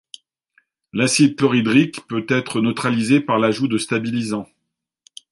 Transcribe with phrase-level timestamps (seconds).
[0.93, 4.47] L'acide chlorhydrique peut être neutralisé par ajout de stabilisants.